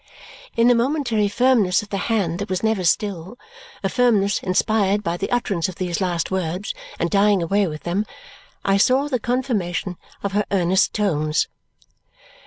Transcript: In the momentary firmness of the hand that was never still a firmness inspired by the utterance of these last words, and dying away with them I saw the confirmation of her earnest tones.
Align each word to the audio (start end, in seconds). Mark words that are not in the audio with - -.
In 0.57 0.67
the 0.67 0.73
momentary 0.73 1.27
firmness 1.27 1.83
of 1.83 1.89
the 1.89 1.99
hand 2.09 2.39
that 2.39 2.49
was 2.49 2.63
never 2.63 2.83
still 2.83 3.37
a 3.83 3.87
firmness 3.87 4.39
inspired 4.41 5.03
by 5.03 5.15
the 5.15 5.29
utterance 5.29 5.69
of 5.69 5.75
these 5.75 6.01
last 6.01 6.31
words, 6.31 6.73
and 6.97 7.07
dying 7.11 7.43
away 7.43 7.67
with 7.67 7.83
them 7.83 8.07
I 8.65 8.77
saw 8.77 9.07
the 9.07 9.19
confirmation 9.19 9.97
of 10.23 10.31
her 10.31 10.43
earnest 10.49 10.95
tones. 10.95 11.47